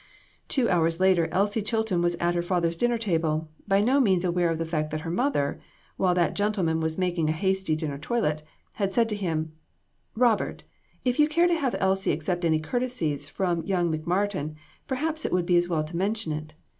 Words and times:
Two 0.47 0.67
hours 0.67 0.99
later 0.99 1.27
Elsie 1.31 1.61
Chilton 1.61 2.01
was 2.01 2.15
at 2.15 2.33
her 2.33 2.41
father's 2.41 2.75
dinner 2.75 2.97
table, 2.97 3.47
by 3.67 3.81
no 3.81 3.99
means 3.99 4.25
aware 4.25 4.49
of 4.49 4.57
the 4.57 4.65
fact 4.65 4.89
that 4.89 5.01
her 5.01 5.11
mother, 5.11 5.61
while 5.95 6.15
that 6.15 6.33
gentleman 6.33 6.79
was 6.79 6.97
making 6.97 7.29
a 7.29 7.33
hasty 7.33 7.75
dinner 7.75 7.99
toilet, 7.99 8.41
had 8.73 8.95
said 8.95 9.07
to 9.09 9.15
him" 9.15 9.51
Robert, 10.25 10.63
if 11.05 11.19
you 11.19 11.27
care 11.27 11.45
to 11.45 11.53
have 11.53 11.75
Elsie 11.79 12.11
accept 12.11 12.43
any 12.43 12.59
courtesies 12.59 13.29
from 13.29 13.63
young 13.63 13.95
McMartin, 13.95 14.55
perhaps 14.87 15.23
it 15.23 15.31
would 15.31 15.45
be 15.45 15.55
as 15.57 15.69
well 15.69 15.83
to 15.83 15.95
mention 15.95 16.31
it. 16.31 16.55